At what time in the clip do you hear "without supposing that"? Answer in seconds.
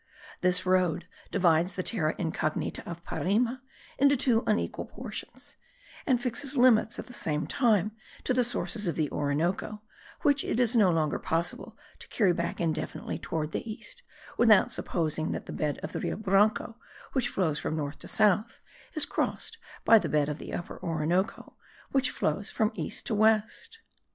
14.39-15.45